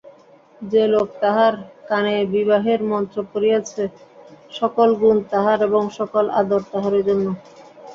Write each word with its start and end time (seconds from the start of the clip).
যে 0.61 0.83
লোক 0.87 1.07
তাহার 1.21 1.53
কানেবিবাহের 1.89 2.79
মন্ত্র 2.91 3.17
পড়িয়াছে 3.31 3.83
সকল 4.51 4.89
গুণ 5.01 5.17
তাহার 5.31 5.59
এবং 5.67 5.83
সকল 5.99 6.25
আদর 6.41 6.61
তাহারই 6.71 7.03
জন্য। 7.09 7.25